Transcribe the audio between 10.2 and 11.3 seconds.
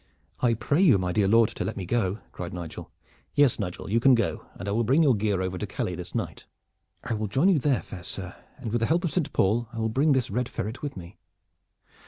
Red Ferret with me."